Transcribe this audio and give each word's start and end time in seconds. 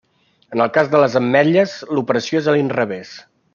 En 0.55 0.63
el 0.65 0.71
cas 0.77 0.89
de 0.93 1.01
les 1.03 1.17
ametlles 1.19 1.77
l'operació 1.93 2.43
és 2.43 2.49
a 2.53 2.57
l'inrevés. 2.59 3.15